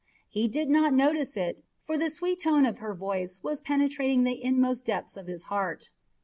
[0.27, 4.43] He did not notice it, for the sweet tone of her voice was penetrating the
[4.43, 5.91] inmost depths of his heart.